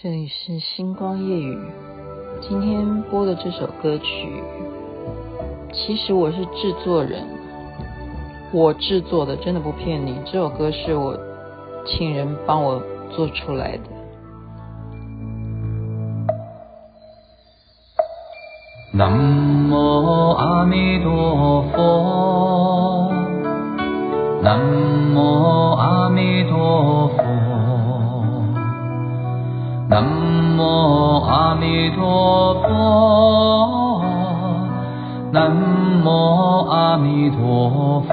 [0.00, 1.58] 这里是星光夜雨，
[2.40, 4.42] 今天播的这首歌曲，
[5.70, 7.22] 其实我是制作人，
[8.54, 11.14] 我制作的，真的不骗你，这首歌是我
[11.84, 13.82] 请人帮我做出来的。
[18.94, 23.12] 南无阿弥陀佛，
[24.42, 24.58] 南
[25.14, 27.21] 无阿弥陀佛。
[31.62, 34.02] 弥陀佛，
[35.30, 35.48] 南
[36.04, 38.12] 无阿弥陀佛，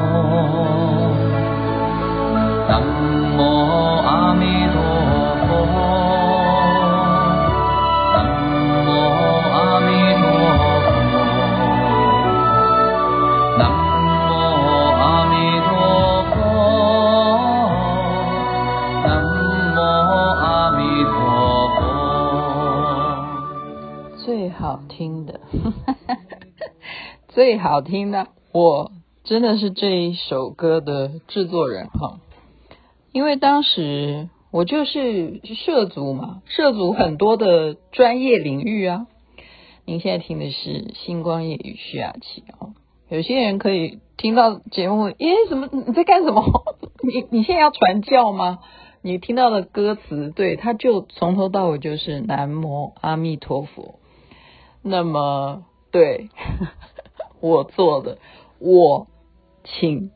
[27.50, 28.92] 最好听的，我
[29.24, 32.20] 真的是这一首歌的制作人哈，
[33.12, 39.08] 因为当时我就是涉足嘛，涉足很多的专业领域啊。
[39.86, 42.74] 您现在听的是星光夜雨徐雅琪哦，
[43.10, 46.44] 有些人可以听到节目，诶，什么你在干什么？
[47.02, 48.60] 你你现在要传教吗？
[49.02, 53.96] 你听到的歌词，对，他就从头到尾就是南无阿弥陀佛。
[54.84, 56.30] 那么，对，
[57.42, 58.18] 我做的，
[58.60, 59.08] 我
[59.64, 60.12] 请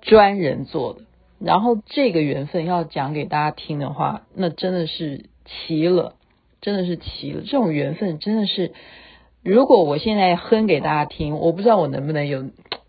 [0.00, 1.00] 专人做的。
[1.38, 6.14] 然后这个缘分要讲给大家听的话，那真的是奇了，
[6.60, 7.42] 真的是奇了。
[7.42, 8.72] 这种缘分真的是，
[9.42, 12.44] 如果我现在哼给大家听，我不知道我能不能有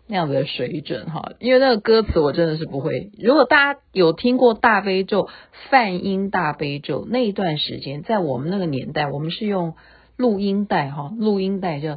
[0.06, 3.10] 那样子的水准哈，因为那个歌词我真的是不会。
[3.18, 5.28] 如果大家有听过大悲咒、
[5.70, 9.74] 梵音大悲咒那一段时间，在我们那个年代，我们是用。
[10.16, 11.96] 录音带哈，录音带就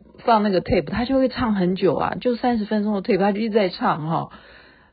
[0.25, 4.29] 放那个 tape，他就会唱很久啊，就三十分钟的 tape，他就一直在唱哈。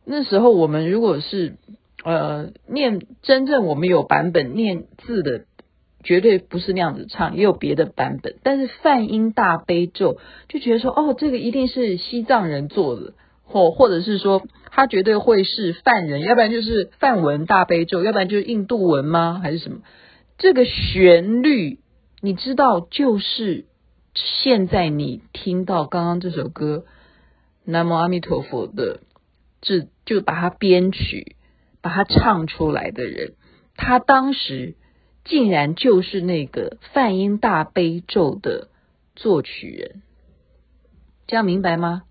[0.05, 1.57] 那时候我们如果是
[2.05, 5.45] 呃念真正我们有版本念字的，
[6.03, 8.37] 绝对不是那样子唱，也有别的版本。
[8.43, 10.19] 但是梵音大悲咒
[10.49, 13.15] 就觉得说，哦，这个一定是西藏人做的。
[13.51, 19.41] 或或者是说，他绝对会是梵人，要不然就是梵文大悲咒，要不然就是印度文吗？
[19.43, 19.79] 还是什么？
[20.37, 21.79] 这个旋律，
[22.21, 23.65] 你知道，就是
[24.43, 26.85] 现在你听到刚刚这首歌
[27.65, 29.01] 《南无阿弥陀佛》的，
[29.61, 31.37] 这就把它编曲、
[31.81, 33.35] 把它唱出来的人，
[33.77, 34.75] 他当时
[35.25, 38.69] 竟然就是那个梵音大悲咒的
[39.15, 40.03] 作曲人，
[41.27, 42.03] 这样明白吗？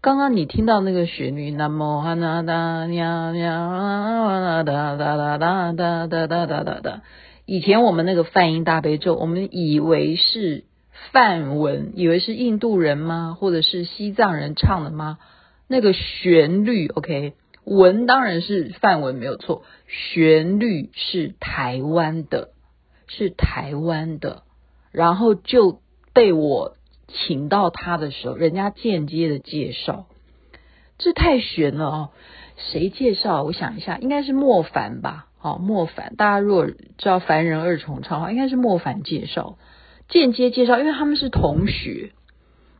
[0.00, 7.02] 刚刚你听到那个旋律，南无哈那达呀呀哒哒哒哒哒哒哒哒哒哒。
[7.46, 10.64] 以前我们那个梵音大悲咒，我们以为是
[11.12, 13.36] 梵文，以为是印度人吗？
[13.38, 15.18] 或者是西藏人唱的吗？
[15.68, 17.34] 那个旋律，OK，
[17.64, 22.50] 文当然是梵文没有错，旋律是台湾的，
[23.06, 24.42] 是台湾的，
[24.92, 25.80] 然后就
[26.12, 26.76] 被我。
[27.06, 30.06] 请到他的时候，人家间接的介绍，
[30.98, 32.10] 这太玄了哦！
[32.56, 33.44] 谁介绍？
[33.44, 35.26] 我想一下，应该是莫凡吧？
[35.40, 39.58] 哦，莫凡，大家如果知道凡人二重唱的话，应该是莫凡介绍，
[40.08, 42.12] 间接介绍，因为他们是同学，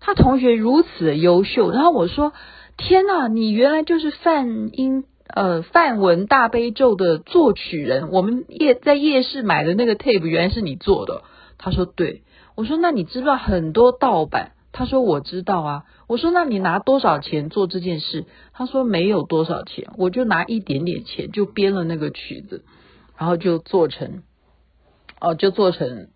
[0.01, 1.71] 他同学如此的优秀。
[1.71, 2.33] 然后我说：
[2.77, 11.23] 天哪，你原来就是梵音呃梵文大悲咒的作曲人，我们夜在夜市买的那个 tape 原来是你做的。
[11.59, 12.23] 他说：对。
[12.57, 14.53] 我说，那你知不知道很多盗版？
[14.71, 15.83] 他说我知道啊。
[16.07, 18.27] 我说，那你拿多少钱做这件事？
[18.53, 22.65] 他说没有多少钱，我就拿一点点钱就编了那个曲子，
[23.19, 24.23] 然后就做成，
[25.21, 26.09] 哦，就做成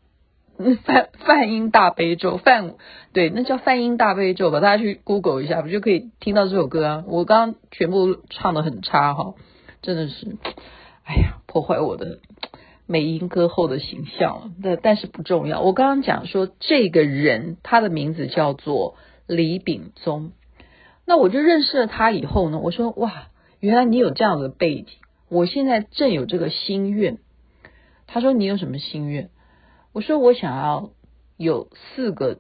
[0.84, 2.75] 梵梵音大悲咒，梵
[3.12, 4.60] 对，那叫梵音大悲咒吧？
[4.60, 7.05] 大家去 Google 一下，不就可以听到这首歌啊？
[7.06, 9.34] 我刚刚全部唱得很差哈，
[9.82, 10.37] 真的是，
[11.05, 12.19] 哎呀，破坏我的。
[12.90, 15.60] 美音歌后的形象了，但但是不重要。
[15.60, 18.94] 我刚刚讲说这个人，他的名字叫做
[19.26, 20.32] 李秉宗。
[21.05, 23.28] 那我就认识了他以后呢，我说哇，
[23.60, 24.87] 原来你有这样的背景。
[25.28, 27.19] 我现在正有这个心愿。
[28.06, 29.28] 他说你有什么心愿？
[29.98, 30.90] 我说我想要
[31.36, 32.38] 有四个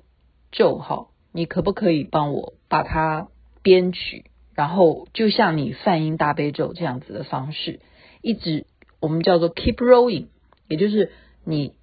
[0.52, 3.26] 咒号，你可不可以帮我把它
[3.64, 4.26] 编曲？
[4.54, 7.80] 然后就像你梵音大悲咒这样子的方式，
[8.22, 8.64] 一直
[9.00, 10.28] 我们叫做 keep rolling，
[10.68, 11.10] 也就是
[11.44, 11.74] 你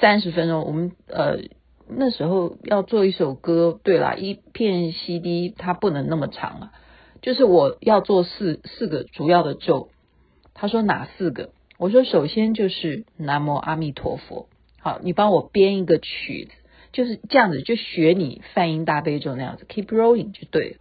[0.00, 1.38] 三十分钟，我们呃
[1.88, 6.72] 那时候要做一首歌，对啦，一片 CD 它不能那么长啊，
[7.22, 9.88] 就是我要做四四个主要的咒。
[10.54, 11.50] 他说哪四个？
[11.76, 14.48] 我说首先就是南无阿弥陀佛，
[14.84, 16.52] 好，你帮我编一个曲子，
[16.92, 20.76] 就是这样子，就学你梵音大悲咒那样子 keep rolling 就对了。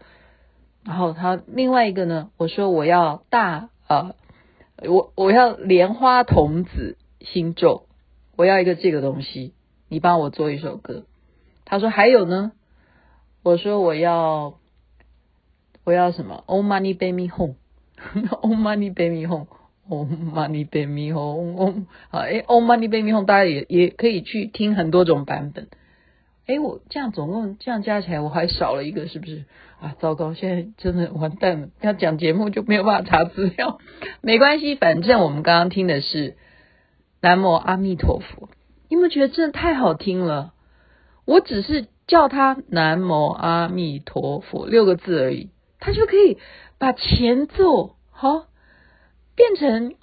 [0.84, 4.14] 然后他另外一个呢，我说我要大呃，
[4.86, 7.86] 我我要莲花童子心咒，
[8.36, 9.54] 我要一个这个东西，
[9.88, 11.06] 你帮我做一首歌。
[11.64, 12.52] 他说还有呢，
[13.42, 14.60] 我说我要
[15.86, 19.48] 我要什么？Om Mani Padme Hum，Om Mani Padme
[19.90, 25.68] Om Mani Padme Hum，啊，哎，Om Mani Padme Hum，大家也也可以去听很多种版本。
[26.46, 29.46] 哎，我这样总共这样加起来，我还少了一个，是不是
[29.80, 29.96] 啊？
[30.00, 31.70] 糟糕，现在真的完蛋了。
[31.82, 33.80] 要讲节目就没有办法查资料，
[34.22, 36.36] 没关系，反正我们刚刚听的是
[37.22, 38.50] 南无阿弥陀佛。
[38.90, 40.54] 你有没有觉得真的太好听了？
[41.26, 46.38] 我只是叫他南无阿弥陀佛六个字而已，他就可以
[46.78, 48.48] 把前奏好
[49.36, 49.96] 变成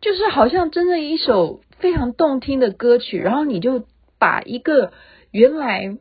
[0.00, 3.84] 就是好像真正一首非常动听的歌曲，然后你就
[4.18, 4.92] 把一个。
[5.30, 5.98] 原来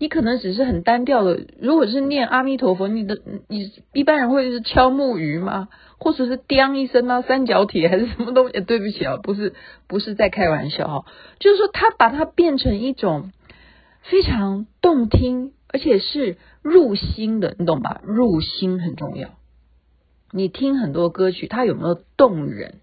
[0.00, 5.68] 你可能只是很单调的，如果是念阿弥陀佛，你的你一般人会是敲木鱼吗？
[5.96, 8.60] 或者是叮一声啊，三角铁还是什么东西？
[8.62, 9.54] 对不起啊，不是
[9.86, 11.04] 不是在开玩笑哈，
[11.38, 13.30] 就是说他把它变成一种
[14.02, 18.00] 非常动听，而且是入心的，你懂吧？
[18.02, 19.28] 入心很重要。
[20.34, 22.80] 你听很多歌曲，它有没有动人？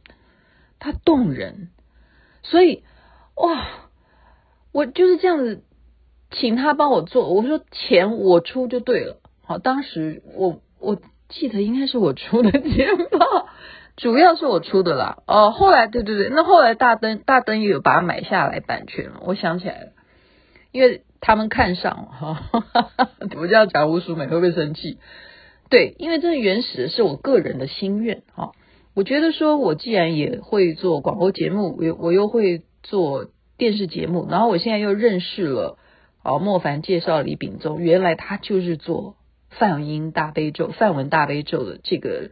[0.80, 1.70] 它动人，
[2.42, 2.84] 所以
[3.36, 3.68] 哇，
[4.72, 5.64] 我就是这样子。
[6.34, 9.18] 请他帮我做，我说钱我出就对了。
[9.44, 13.28] 好，当时我我记得应该是我出的钱吧，
[13.98, 15.22] 主要是我出的啦。
[15.28, 19.20] 哦，后来对对对，那后来大灯大灯也有把它买下来版权了。
[19.26, 19.92] 我想起来了，
[20.72, 22.42] 因为他们看上哈，
[23.36, 25.00] 我这样讲吴淑美会不会生气？
[25.72, 28.52] 对，因为这原始的是我个人的心愿哈。
[28.94, 33.28] 我觉得说我既然也会做广播节目，我又我又会做
[33.58, 35.80] 电视节目，然后我现在又认识了。
[36.24, 39.16] 哦，莫凡介绍李秉忠，原来他就是做
[39.50, 42.30] 梵音大悲咒、梵文大悲咒的这个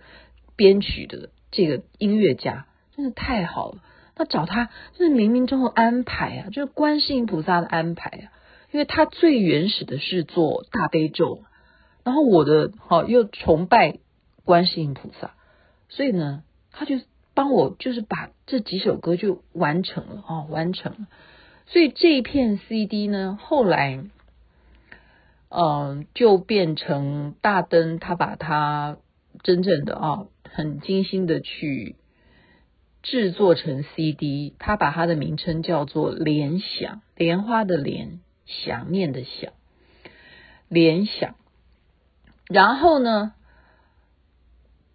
[0.56, 3.80] 编曲的这个音乐家，真的太好了。
[4.15, 8.30] 那找他，就是冥冥中的安排啊，就是观世音菩萨的安排啊。
[8.71, 11.41] 因为他最原始的是做大悲咒，
[12.10, 14.00] 然后我的好又崇拜
[14.44, 15.36] 观世音菩萨，
[15.90, 16.42] 所以呢，
[16.72, 17.00] 他就
[17.36, 21.08] 帮我就是把这几首歌就完成了哦，完成了。
[21.68, 24.04] 所以这一片 CD 呢，后来，
[25.50, 28.98] 嗯、就变成大灯，他把它
[29.44, 31.96] 真正的啊，很精心的去
[33.04, 39.54] 制作成 CD，他把它的名称叫做“莲想”，莲花的莲，想念的想，
[40.70, 41.36] 联想。
[42.50, 43.34] 然后呢，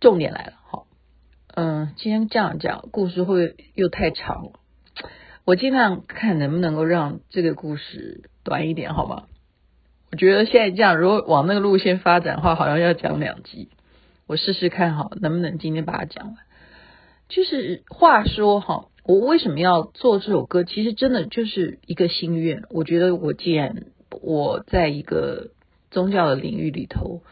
[0.00, 0.88] 重点来了，好，
[1.54, 4.52] 嗯，今天这样讲，故事会又太长了？
[5.44, 9.26] 我尽量看能不能够让这个故事短一点，好吗？
[10.10, 13.68] 我觉得现在这样，如果往那个路线发展的话，好像要讲两集。
[14.26, 16.36] 我试试看，好，能不能今天把它讲完？
[17.28, 20.64] 就是话说，哈，我为什么要做这首歌？
[20.64, 22.64] 其实真的就是一个心愿。
[22.70, 25.52] 我觉得，我既然我在一个
[25.92, 27.22] 宗教的领域里头，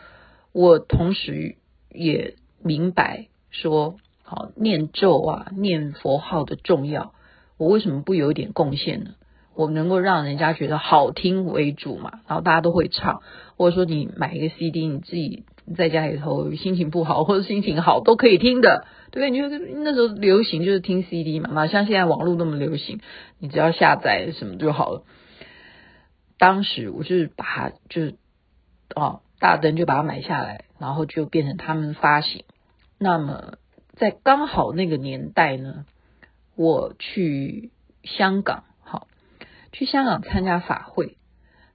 [0.52, 1.56] 我同时
[1.90, 7.14] 也明白说，好，念咒啊，念佛号的重要。
[7.58, 9.10] 我为什么不有一点贡献呢？
[9.54, 13.20] 我能够让人家觉得好听为主嘛，然后大家都会唱，
[13.56, 15.44] 或者说你买一个 CD，你自己
[15.76, 19.30] 在家里头心情不好或者心情好都可以听的，对不对？
[19.30, 19.48] 你就
[19.82, 23.00] 那时候流行就是听 CD 嘛，哪像现在网络那么流行，
[23.38, 25.04] 你只要下载什么就好了。
[26.38, 28.14] 当时我是把它就是
[28.96, 32.44] 哦，大灯就把它买下来，然后就变成他们发行。
[32.98, 33.58] 那么
[33.96, 35.84] 在刚好那个年代呢。
[36.54, 37.70] 我去
[38.04, 39.08] 香港，好，
[39.72, 41.16] 去香港参加法会。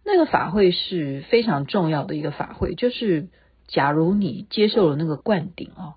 [0.05, 3.27] 那个法会是非常重要的一个法会，就是
[3.65, 5.95] 假如你接受了那个灌顶啊，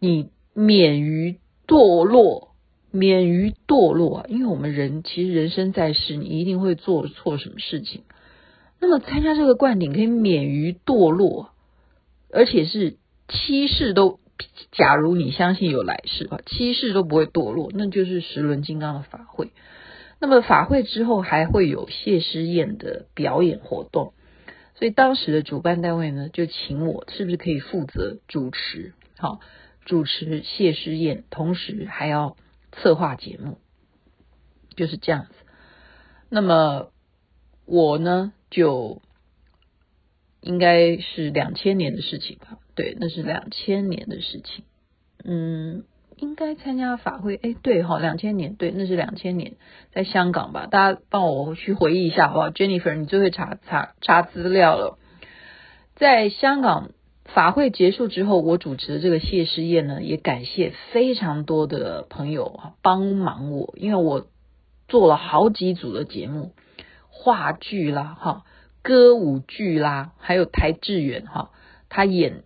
[0.00, 1.38] 你免于
[1.68, 2.56] 堕落，
[2.90, 4.26] 免于堕落。
[4.28, 8.02] 因为我们人其实人生在世，你一定会做错什么事情。
[8.80, 11.50] 那么参加这个灌顶可以免于堕落，
[12.32, 12.96] 而且是
[13.28, 14.18] 七世都。
[14.72, 19.52] 假如你相信有来世啊，七世都不会堕落，那就是十轮金刚的法会。
[20.18, 24.14] 那么法会之后还会有谢师宴的表演活动，
[24.76, 29.40] 所以当时的主办单位呢就请我是不是可以负责主持，好，
[29.84, 32.38] 主持谢师宴，同时还要
[32.72, 33.58] 策划节目，
[34.74, 35.34] 就是这样子。
[36.30, 36.88] 那么
[37.70, 39.00] 我呢就
[40.40, 44.64] 应该是两千年的事情吧，对，那是两千年的事情，
[45.24, 45.84] 嗯。
[46.16, 49.54] 应该参加法会，哎，对哈，两千年，对，那是两千年，
[49.90, 50.66] 在香港吧？
[50.66, 54.98] 大家帮我去回忆一下好不好？Jennifer，你最会查查查资料了。
[55.96, 56.90] 在香港
[57.24, 64.26] 法会结束之后，我主持的这个谢师宴呢，也感谢非常多的朋友啊帮忙我，因为我
[64.88, 66.52] 做了好几组的节目，
[67.22, 68.44] 话剧啦，哈，
[68.82, 71.50] 歌舞剧啦，还有台志远哈，
[71.90, 72.42] 他演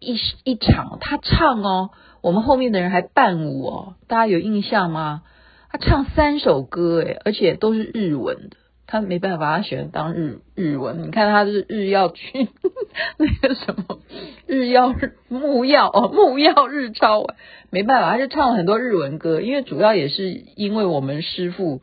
[0.00, 1.90] 一一场，他唱哦。
[2.22, 5.22] 我们后面的人还伴舞哦，大家有印象吗？
[5.70, 8.56] 他唱三首歌诶，而且都是日文的。
[8.86, 11.02] 他没办法，他喜欢当日日文。
[11.02, 12.48] 你看他是日曜剧
[13.18, 14.00] 那个什么
[14.46, 17.26] 日曜日木曜哦，木曜日超，
[17.68, 19.42] 没办法，他就唱了很多日文歌。
[19.42, 21.82] 因为主要也是因为我们师父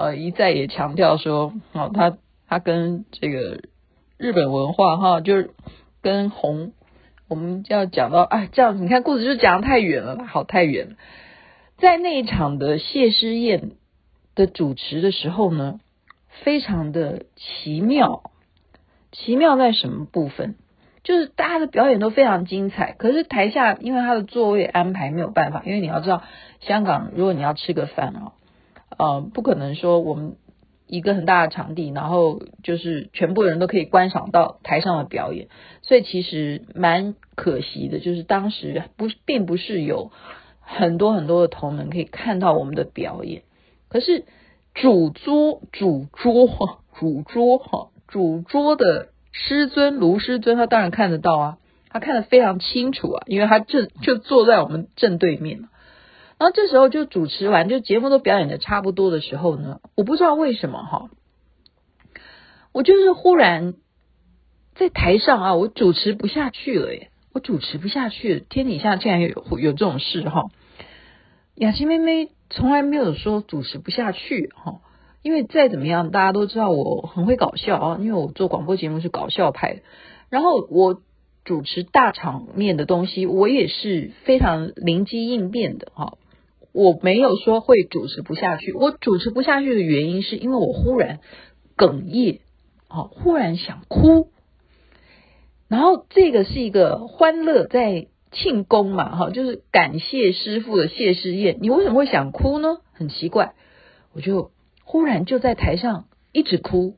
[0.00, 2.16] 呃一再也强调说，哦，他
[2.48, 3.60] 他跟这个
[4.16, 5.50] 日本文化哈，就是
[6.02, 6.72] 跟红。
[7.28, 10.96] 我们就要讲到啊，这样子你看故事就讲的太远了，好太远了。
[11.78, 13.70] 在那一场的谢师宴
[14.34, 15.78] 的主持的时候呢，
[16.42, 18.24] 非常的奇妙。
[19.12, 20.56] 奇妙在什么部分？
[21.04, 26.24] 就是大家的表演都非常精彩，可是台下因为他的座位安排没有办法，因为你要知道，
[26.58, 28.32] 香港如果你要吃个饭啊，
[29.00, 30.36] 呃，不可能说我们。
[30.92, 35.46] 一个很大的场地，然后就是全部人都可以观赏到台上的表演，
[35.82, 40.10] 所以其实蛮可惜的，就是当时不并不是有
[40.58, 43.42] 很多很多的同仁可以看到我们的表演。
[43.88, 44.24] 可是
[44.74, 46.48] 主桌主桌
[46.98, 55.68] 主桌哈主桌的师尊卢师尊，他当然看得到啊，他看得非常清楚啊，因为他正就坐在我们正对面。
[56.40, 61.10] 然后这时候就主持完，就节目都表演的差不多的时候呢，我不知道为什么哈，
[62.72, 63.74] 我就是忽然
[64.74, 69.28] 在台上啊，我主持不下去了耶，我主持不下去了，天底下竟然有
[69.58, 70.46] 有这种事哈。
[71.56, 74.80] 雅琪妹妹从来没有说主持不下去哈，
[75.20, 79.82] 因为再怎么样，大家都知道我很会搞笑啊，因为我做广播节目是搞笑派，
[80.30, 81.02] 然后我。
[81.42, 86.18] 主持大场面的东西，我也是非常灵机应变的哈。
[86.72, 91.18] 我没有说会主持不下去，我主持不下去的原因是因为我忽然
[91.76, 92.40] 哽咽，
[92.88, 94.28] 哦，忽然想哭。
[95.68, 101.58] 然后这个是一个欢乐在庆功嘛，哈，就是感谢师父的谢师宴。
[101.60, 102.78] 你为什么会想哭呢？
[102.92, 103.54] 很奇怪，
[104.12, 104.50] 我就
[104.84, 106.96] 忽然就在台上一直哭，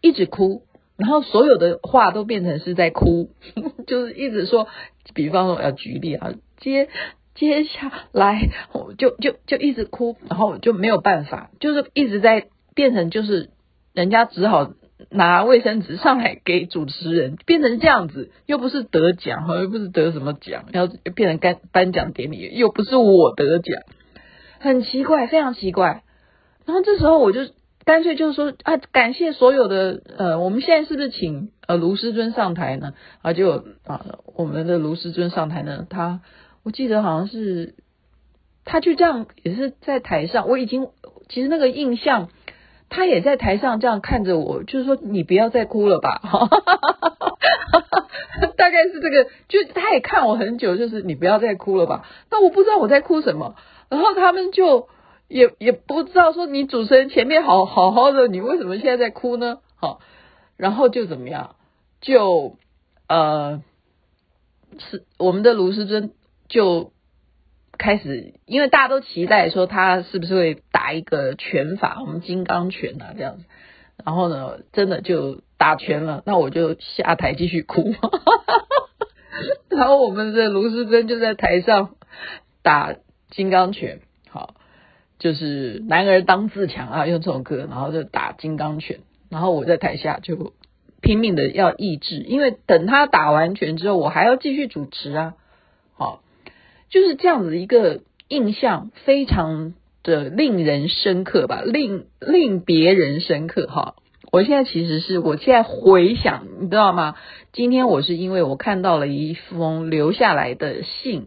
[0.00, 0.62] 一直哭，
[0.96, 3.30] 然后所有的话都变成是在哭，
[3.86, 4.68] 就是一直说，
[5.14, 6.88] 比方说我要举例啊，接。
[7.34, 13.50] 接下来我就就就一直哭，然后就没有办法，就是一直在变成就是
[13.92, 14.70] 人家只好
[15.10, 23.82] 拿卫生纸上来给主持人，变成这样子，又不是得奖，又不是得什么奖，要变成颁颁奖典礼，又不是我得奖，
[24.60, 26.04] 很奇怪，非常奇怪。
[26.64, 27.40] 然后这时候我就
[27.84, 32.94] 干脆就是说啊，感谢所有的呃，我们现在是不是请呃卢师尊上台呢？
[33.22, 36.20] 啊，就啊我们的卢师尊上台呢，他。
[36.64, 37.74] 我记得好像是，
[38.64, 40.88] 他就这样也是在台上，我已经
[41.28, 42.30] 其实那个印象，
[42.88, 46.22] 他也在台上这样看着我，就是说你不要再哭了吧，
[48.56, 52.08] 大概是这个，就他也看我很久，就是你不要再哭了吧。
[52.30, 53.56] 那我不知道我在哭什么，
[53.90, 54.88] 然后他们就
[55.28, 59.58] 也也不知道说你主持人前面好好好的，你为什么现在在哭呢？
[59.76, 60.00] 好，
[60.56, 61.56] 然后就怎么样，
[62.00, 62.56] 就
[63.06, 63.62] 呃
[64.78, 66.12] 是我们的卢师尊。
[66.54, 66.92] 就
[67.76, 73.44] 开始，因为大家都期待说他是不是会打一个拳法，我们金刚拳啊这样子。
[74.04, 77.92] 然后呢，真的就打拳了，那我就下台继续哭。
[79.68, 81.96] 然后我们的卢思珍就在台上
[82.62, 82.94] 打
[83.30, 84.54] 金刚拳，好，
[85.18, 89.00] 就是男儿当自强啊，用这种歌，然后就打金刚拳。
[89.28, 90.52] 然后我在台下就
[91.00, 95.34] 拼命的要抑制，因为等他打完拳之后，我还要继续主持啊，
[95.94, 96.20] 好。
[96.94, 99.74] 就是这样子一个印象，非常
[100.04, 103.96] 的令人深刻吧，令令别人深刻哈。
[104.30, 107.16] 我现在其实是我现在回想，你知道吗？
[107.52, 111.26] 今天我是因为我看到了一封留下来的信，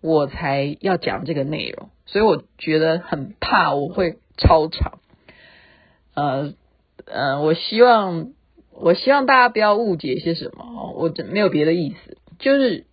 [0.00, 4.98] 我才要讲这个内容，所以我觉得很怕我会超长。
[6.14, 6.54] 呃
[7.04, 8.32] 呃，我希望
[8.72, 12.86] 我希望大家不要误解些什么，我这没有别的意思，就是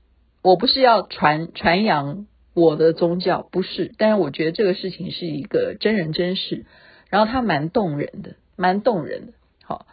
[0.43, 6.65] 我不是要传传扬我的宗教，不是，但是我觉得这个事情是一个真人真事，
[7.09, 9.33] 然后它蛮动人的，蛮动人的。
[9.63, 9.87] 好，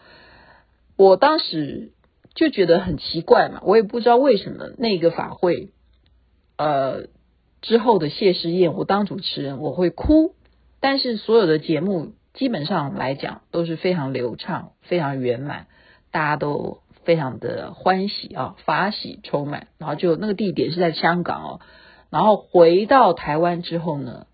[0.96, 1.92] 我当时
[2.34, 5.70] 就觉得很奇怪嘛，我也不知道为什么那个法会，
[6.58, 7.06] 呃，
[7.62, 10.34] 之后的谢师宴，我当主持人我会哭，
[10.80, 12.12] 但是所有的节目。
[12.32, 15.66] 基本上来讲都是非常流畅、非常圆满，
[16.12, 16.78] 大家都
[17.10, 19.66] 非常的欢喜啊，法喜充满。
[19.78, 21.60] 然后就那个地点是在香港哦，
[22.08, 24.28] 然后回到台湾之后呢，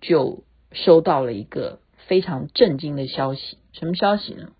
[0.00, 3.58] 就收到了一个非常震惊的消息。
[3.72, 4.52] 什么消息呢？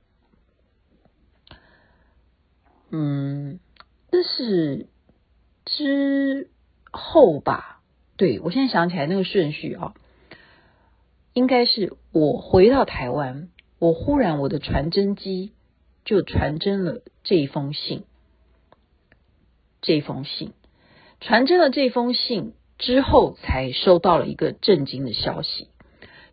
[2.90, 3.60] 嗯，
[4.12, 4.86] 那是
[5.64, 6.50] 之
[6.92, 7.80] 后吧？
[8.18, 9.94] 对，我现在想起来那个顺序啊。
[11.32, 15.54] 应该是我回到台湾，我忽然我的传真机
[16.10, 18.02] 就传真了这封信，
[19.80, 20.54] 这封信
[21.20, 25.68] 传真了这封信之后，才收到了一个震惊的消息。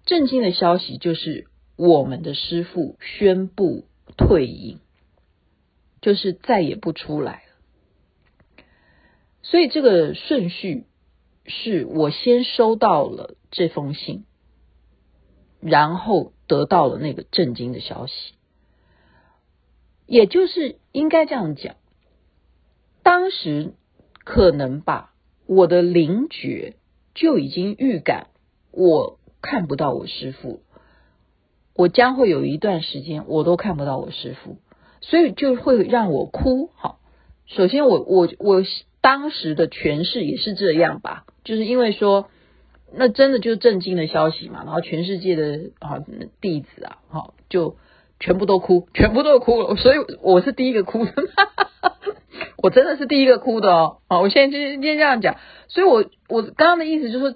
[0.03, 3.85] 震惊的消息就是我们的师父宣布
[4.17, 4.79] 退隐，
[6.01, 8.63] 就是再也不出来了。
[9.43, 10.85] 所以这个顺序
[11.45, 14.25] 是我先收到了这封信。
[15.59, 18.33] 然后得到了那个震惊的消息，
[20.07, 21.75] 也就是应该这样讲，
[23.03, 23.73] 当时
[24.23, 25.13] 可能吧，
[25.45, 26.73] 我的灵觉
[27.13, 28.27] 就已经预感
[28.71, 30.61] 我看不到我师父，
[31.75, 34.57] 我将会有一段时间我都看不到我师父，
[35.01, 36.71] 所以就会让我哭。
[36.75, 36.99] 好，
[37.45, 38.63] 首先我我我
[39.01, 42.29] 当时的诠释也是这样吧，就是因为说。
[42.89, 46.05] 那真的就是震惊的消息嘛，然后全世界的啊
[46.39, 47.75] 弟子啊，哈，就
[48.19, 51.13] 全部都哭，全部都哭了，所以我是第一个哭的，
[52.57, 57.35] 我真的是第一个哭的哦，啊，我现在就今天这样讲，所以我我刚刚的意思就是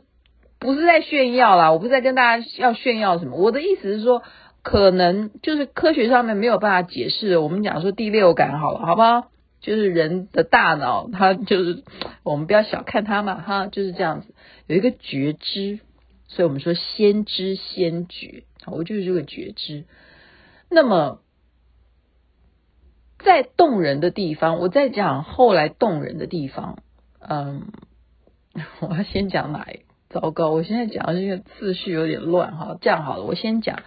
[0.59, 4.23] 不是在炫耀啦，我不是在跟大家要炫耀什么，我的意思是说，
[4.63, 9.27] 可能就是科学上面没有办法解释，我们讲说第六感好了，好不好？
[9.61, 11.83] 就是人的大脑，它就是
[12.23, 14.33] 我们不要小看它嘛，哈，就是这样子，
[14.65, 15.79] 有一个觉知，
[16.27, 19.83] 所以我们说先知先觉，我就是这个觉知。
[20.71, 21.19] 那么
[23.19, 26.79] 在动人的地方，我在讲后来动人的地方，
[27.19, 27.67] 嗯，
[28.79, 29.81] 我要先讲哪一？
[30.09, 33.79] 糟糕，我现在讲的这个次序有点乱哈，这样好了，我先讲，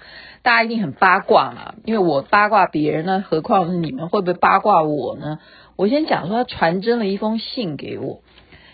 [0.42, 5.38] 大家一定很八卦嘛，因为我八卦别人呢，何况是你们会不会八卦我呢？
[5.76, 8.22] 我先讲说，他传真了一封信给我，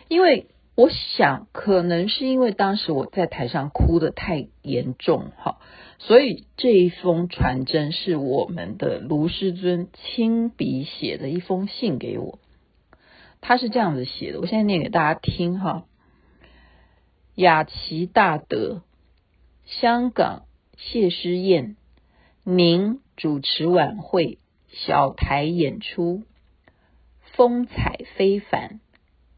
[0.09, 0.47] 因为
[0.81, 5.59] 我想可能是因为当时我在台上哭得太严重哈，
[5.99, 12.39] 所以这一封传真是我们的卢师尊亲笔写的一封信给我，
[13.43, 15.85] 他是这样子写的，我现在念给大家听哈。
[17.35, 18.81] 雅琪大德，
[19.67, 20.45] 香港
[20.79, 21.77] 谢师宴，
[22.43, 24.39] 您主持晚会，
[24.71, 26.23] 小台演出。
[27.35, 28.81] 风采非凡，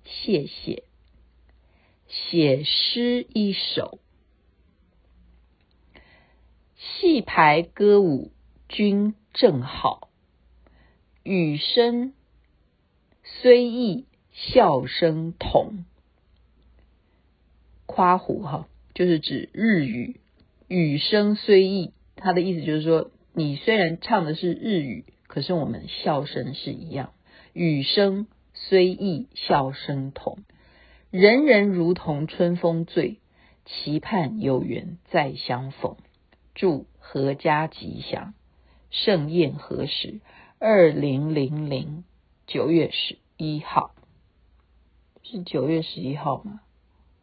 [0.05, 0.85] 谢谢。
[2.13, 3.99] 写诗一首，
[6.77, 8.33] 戏牌歌舞
[8.69, 10.11] 君正好，
[11.23, 12.13] 语声
[13.25, 15.87] 虽异，笑声同。
[17.87, 20.21] 夸胡哈，就是指日语，
[20.69, 27.15] 语声虽异，他的意思就是说，你虽然唱的是日语，可是我们笑声是一样。
[27.55, 30.45] 语声虽异，笑声同，
[31.13, 33.19] 人人如同春风醉，
[33.67, 35.99] 期盼有缘再相逢。
[36.55, 38.33] 祝阖家吉祥，
[38.89, 40.21] 盛宴何时？
[40.59, 42.05] 二零零零
[42.47, 43.91] 九月十一号，
[45.23, 46.63] 是九月十一号吗？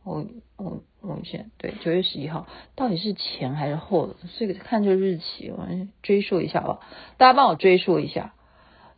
[0.04, 0.24] 我
[0.58, 4.16] 我我现在对九月十一号，到底是前还是后的？
[4.38, 5.68] 这个看这日期，我
[6.04, 6.80] 追溯一下吧。
[7.18, 8.36] 大家帮我追溯一下，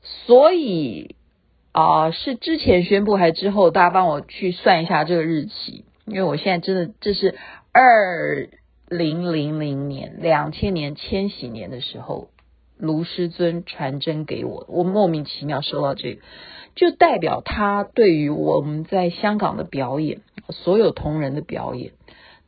[0.02, 1.16] 所以。
[1.74, 3.72] 啊、是之前宣布还是之后？
[3.72, 7.38] 大家帮我去算一下这个日期，因为我现在真的这是
[7.72, 8.50] 二
[8.90, 12.28] 零零零年两千年千禧年的时候，
[12.78, 16.22] 卢师尊传真给我，我莫名其妙收到这个，
[16.76, 21.94] 就代表他对于我们在香港的表演，所有同仁的表演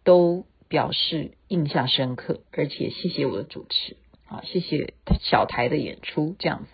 [0.04, 3.96] 都表示印象深刻，而且谢谢我的主持
[4.28, 6.68] 啊，谢谢小台的演出这样子，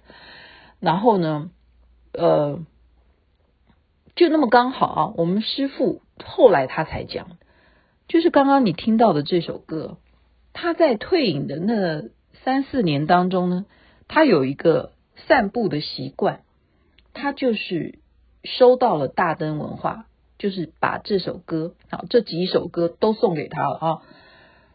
[0.80, 1.52] 然后呢？
[2.14, 2.60] 呃，
[4.16, 7.38] 就那么刚好啊，我们师傅后来他才讲，
[8.08, 9.98] 就是刚刚你听到的这首歌，
[10.54, 12.10] 他在退隐的那
[12.44, 13.66] 三四年当中呢，
[14.08, 14.94] 他有一个
[15.28, 16.42] 散步的习惯，
[17.14, 18.00] 他就是
[18.44, 20.06] 收到了大灯文化，
[20.38, 24.02] 就是把这首歌，好，这几首歌都送给他了啊，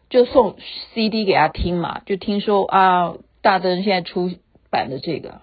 [0.09, 0.55] 就送
[0.93, 4.31] CD 给他听嘛，就听说啊，大灯现在出
[4.69, 5.41] 版的这个，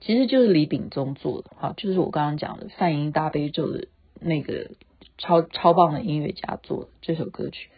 [0.00, 3.88] 其实就是李秉宗做的，哈，就是我刚刚讲的梵音大悲咒的
[4.20, 4.70] 那个
[5.18, 7.70] 超超棒的音乐家做的这首歌曲。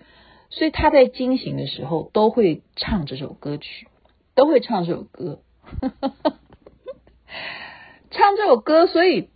[0.50, 3.86] 所以他在惊醒的时候都会唱这首歌曲，
[4.34, 5.40] 都会唱这首歌，
[8.10, 9.28] 唱这首歌，所以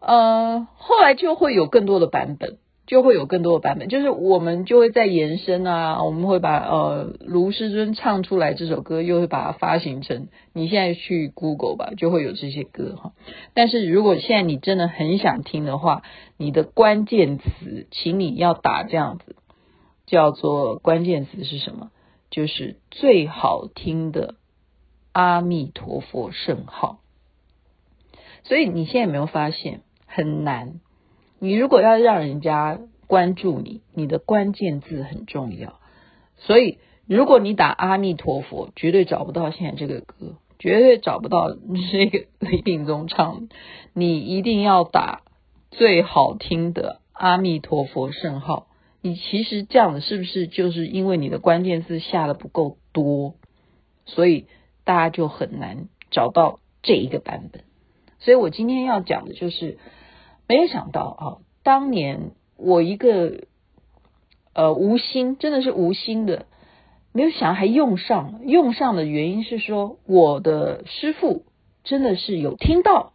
[0.00, 2.58] 呃，后来就会有更多的版本，
[2.92, 13.14] 就会有更多的版本，就是我们就会再延伸啊，我们会把呃卢师尊唱出来这首歌，又会把它发行成，你现在去 Google 吧，就会有这些歌哈。
[13.54, 16.02] 但是如果现在你真的很想听的话，
[16.36, 19.36] 你的关键词，请你要打这样子。
[20.04, 21.90] 叫做关键词是什么？
[22.28, 24.34] 就是最好听的
[25.12, 26.98] 阿弥陀佛圣号。
[28.44, 30.81] 所以你现在有没有发现很难？
[31.42, 32.78] 你如果要让人家
[33.08, 35.80] 关注你，你的关键字很重要。
[36.36, 41.50] 所以如果你打阿弥陀佛，绝对找不到现在这个歌，绝对找不到
[41.90, 43.48] 这个李秉宗唱。
[43.92, 45.22] 你一定要打
[45.72, 48.68] 最好听的阿弥陀佛圣号。
[49.00, 53.34] 你其实这样子是不是就是因为你的关键字下的不够多，
[54.06, 54.46] 所以
[54.84, 57.64] 大家就很难找到这一个版本。
[58.20, 59.78] 所以我今天要讲的就是，
[60.48, 61.24] 没有想到啊，
[61.62, 63.44] 当年我一个
[64.54, 66.46] 呃无心，真的是无心的，
[67.12, 71.44] 没有想还用上，用上的原因是说我的师傅
[71.84, 73.12] 真的是有听到，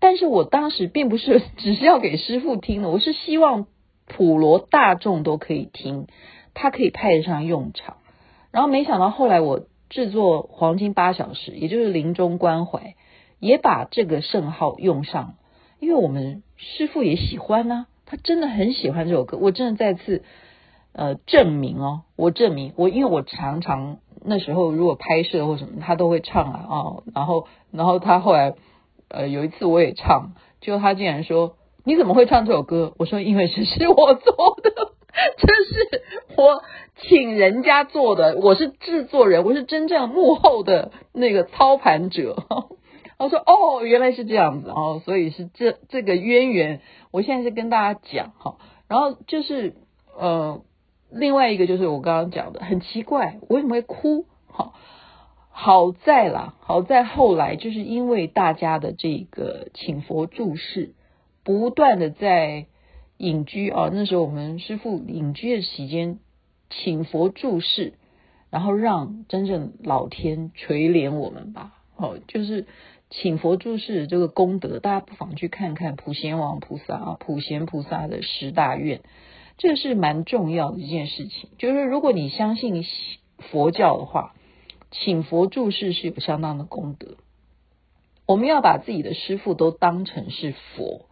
[0.00, 3.66] 但是我当时并不是 只是要给师傅听的，我是希望。
[4.08, 6.06] 普罗大众都可以听，
[6.54, 7.96] 它可以派得上用场。
[8.52, 12.94] 然后没想到后来我制作黄金八小时，也就是临终关怀，
[13.40, 15.34] 也把这个圣号用上，
[15.80, 19.38] 因为我们师傅也喜欢呢、他真的很喜欢这首歌。
[19.40, 20.22] 我真的再次
[20.92, 28.54] 呃证明哦，我证明我，因为我常常那时候如果拍摄或什么，他都会唱啊哦，然后然后他后来
[29.08, 31.56] 呃有一次我也唱，就他竟然说。
[31.88, 32.94] 你怎么会唱这首歌？
[32.98, 34.72] 我说，因为这是我做的，
[35.38, 36.02] 这是
[36.36, 36.60] 我
[36.96, 42.42] 请人家做的，我是制作人，我是真正幕后的那个操盘者。
[43.18, 46.80] 他说：“哦，原来是这样子哦，所以是这这个渊源。
[47.10, 49.74] 我现在是跟大家讲哈，然后就是
[50.16, 50.62] 呃，
[51.10, 54.26] 另外一个就是我刚刚讲的，很奇怪，我为什么会哭？
[54.46, 54.74] 好，
[55.50, 60.94] 好在啦，好在后来就是因为大家的这个请佛注释。”
[61.46, 62.66] 不断的在
[63.18, 66.18] 隐居啊，那时候我们师父隐居的期间，
[66.70, 67.92] 请佛注释，
[68.50, 71.72] 然后让真正老天垂怜我们吧。
[71.94, 72.66] 哦，就是
[73.08, 79.00] 请佛注释这个功德，大家不妨去看看普贤王菩萨啊，普贤菩萨的十大愿，
[79.58, 81.50] 这是蛮重要的一件事情。
[81.58, 82.84] 就是如果你相信
[83.38, 84.34] 佛教的话，
[84.90, 87.16] 请佛注释是有相当的功德。
[88.26, 91.06] 我们要把自己的师父都当成是佛。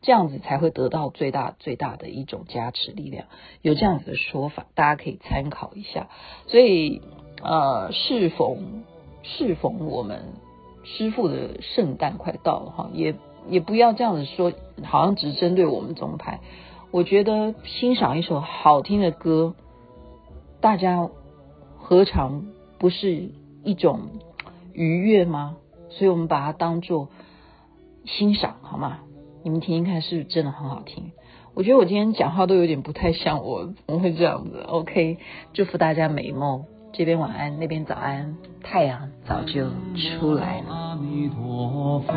[0.00, 3.26] 这样子才会得到最大最大的一种加持力量，
[3.62, 6.10] 有这样子的说法，大家可以参考一下。
[6.46, 7.00] 所以，
[7.42, 8.84] 呃，适逢
[9.22, 10.34] 适逢我们
[10.84, 13.16] 师父的圣诞快到了哈，也
[13.48, 14.52] 也不要这样子说，
[14.84, 16.40] 好像只针对我们宗派。
[16.90, 19.54] 我觉得欣赏一首好听的歌，
[20.60, 21.08] 大家
[21.76, 22.46] 何尝
[22.78, 23.30] 不是
[23.64, 24.10] 一种
[24.72, 25.56] 愉悦吗？
[25.88, 27.08] 所以我们把它当做
[28.04, 29.00] 欣赏，好吗？
[29.42, 31.12] 你们听听看，是不是真的很好听？
[31.54, 35.18] 我觉得我今天讲话都有点不太像我，怎么会这样子？OK，
[35.52, 36.64] 祝福大家美梦，
[36.96, 39.64] 这边晚安，那边早安，太阳早就
[40.20, 40.72] 出来了。
[40.72, 42.14] 阿弥陀佛，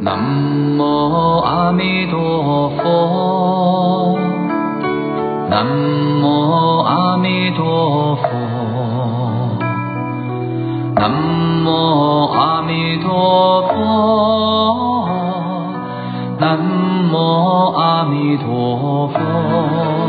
[0.00, 0.16] 南
[0.78, 4.16] 无阿弥陀佛。
[5.50, 8.28] 南无阿弥陀佛。
[10.94, 11.10] 南
[11.64, 15.08] 无阿弥陀佛。
[16.38, 16.58] 南
[17.10, 20.07] 无阿弥陀佛。